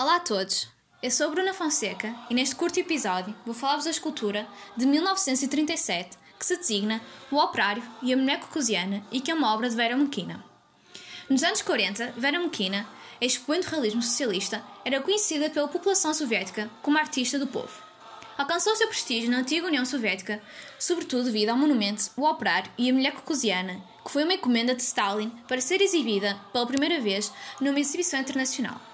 [0.00, 0.66] Olá a todos,
[1.02, 6.16] eu sou a Bruna Fonseca e neste curto episódio vou falar-vos da escultura de 1937
[6.38, 9.76] que se designa O Operário e a Mulher Caucasiana e que é uma obra de
[9.76, 10.42] Vera Mequina.
[11.28, 12.88] Nos anos 40, Vera Mequina,
[13.20, 17.82] expoente do realismo socialista, era conhecida pela população soviética como artista do povo.
[18.38, 20.42] Alcançou seu prestígio na antiga União Soviética,
[20.78, 24.80] sobretudo devido ao monumento O Operário e a Mulher Caucasiana, que foi uma encomenda de
[24.80, 27.30] Stalin para ser exibida pela primeira vez
[27.60, 28.89] numa exibição internacional.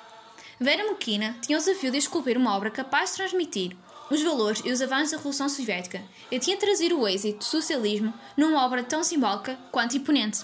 [0.59, 3.77] Vera Mokina tinha o desafio de esculpir uma obra capaz de transmitir
[4.11, 8.15] os valores e os avanços da Revolução Soviética e tinha trazer o êxito do socialismo
[8.39, 10.43] numa obra tão simbólica quanto imponente.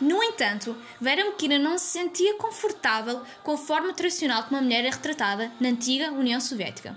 [0.00, 4.86] No entanto, Vera Mokina não se sentia confortável com a forma tradicional como a mulher
[4.86, 6.96] é retratada na antiga União Soviética.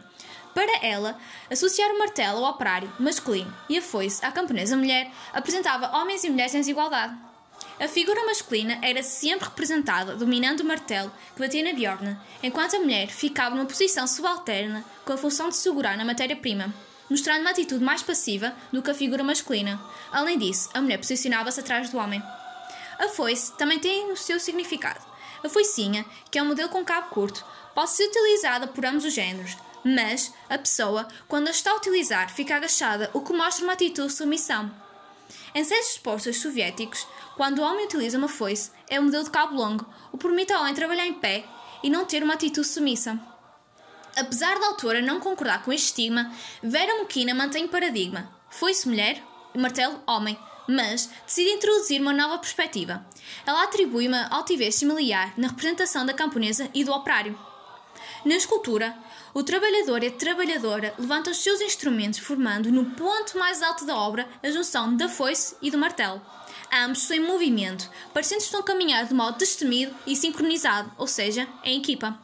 [0.54, 1.20] Para ela,
[1.52, 6.30] associar o martelo ao operário masculino e a foice à camponesa mulher apresentava homens e
[6.30, 7.35] mulheres em desigualdade.
[7.78, 12.80] A figura masculina era sempre representada dominando o martelo que batia na biorna, enquanto a
[12.80, 16.74] mulher ficava numa posição subalterna com a função de segurar na matéria-prima,
[17.10, 19.80] mostrando uma atitude mais passiva do que a figura masculina.
[20.10, 22.24] Além disso, a mulher posicionava-se atrás do homem.
[22.98, 25.06] A foice também tem o seu significado.
[25.44, 29.14] A foicinha, que é um modelo com cabo curto, pode ser utilizada por ambos os
[29.14, 33.74] géneros, mas a pessoa, quando a está a utilizar, fica agachada, o que mostra uma
[33.74, 34.85] atitude de submissão.
[35.54, 39.56] Em certos expostos soviéticos, quando o homem utiliza uma foice, é um modelo de cabo
[39.56, 41.46] longo, o permite ao homem trabalhar em pé
[41.84, 43.20] e não ter uma atitude submissa.
[44.16, 46.32] Apesar da autora não concordar com este estigma,
[46.64, 49.22] Vera Mokina mantém o paradigma foice mulher
[49.54, 53.06] e martelo homem, mas decide introduzir uma nova perspectiva.
[53.46, 57.38] Ela atribui uma altivez similar na representação da camponesa e do operário.
[58.24, 58.98] Na escultura,
[59.34, 63.96] o trabalhador e a trabalhadora levantam os seus instrumentos, formando no ponto mais alto da
[63.96, 66.22] obra a junção da foice e do martelo.
[66.72, 71.48] Ambos estão em movimento, parecendo estão a caminhar de modo destemido e sincronizado, ou seja,
[71.64, 72.18] em equipa.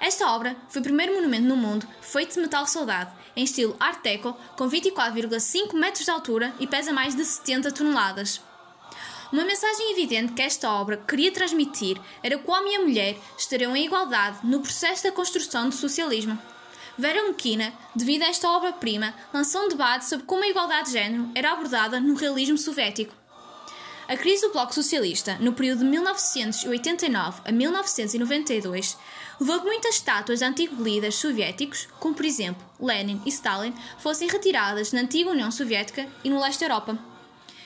[0.00, 4.02] Esta obra foi o primeiro monumento no mundo feito de metal soldado, em estilo Art
[4.02, 8.40] Deco, com 24,5 metros de altura e pesa mais de 70 toneladas.
[9.30, 13.18] Uma mensagem evidente que esta obra queria transmitir era que o homem e a mulher
[13.36, 16.38] estariam em igualdade no processo da construção do socialismo.
[16.96, 21.30] Vera Mokina, devido a esta obra-prima, lançou um debate sobre como a igualdade de género
[21.34, 23.14] era abordada no realismo soviético.
[24.08, 28.96] A crise do Bloco Socialista, no período de 1989 a 1992,
[29.38, 34.26] levou que muitas estátuas de antigos líderes soviéticos, como por exemplo Lenin e Stalin, fossem
[34.26, 36.98] retiradas na antiga União Soviética e no leste da Europa.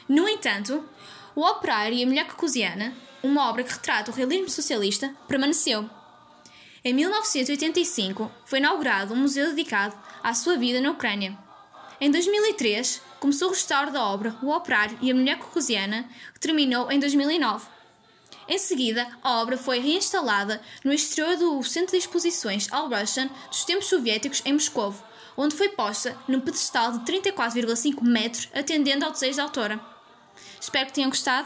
[0.08, 0.84] No entanto,
[1.34, 5.88] o Operário e a Mulher Caucasiana, uma obra que retrata o realismo socialista, permaneceu.
[6.84, 11.38] Em 1985 foi inaugurado um museu dedicado à sua vida na Ucrânia.
[12.00, 16.90] Em 2003 começou o restauro da obra O Operário e a Mulher Caucasiana, que terminou
[16.90, 17.64] em 2009.
[18.48, 23.64] Em seguida, a obra foi reinstalada no exterior do Centro de Exposições All Russian dos
[23.64, 24.92] tempos soviéticos em Moscou,
[25.36, 29.91] onde foi posta num pedestal de 34,5 metros, atendendo ao desejo da autora.
[30.60, 31.40] Espero que tenham gostado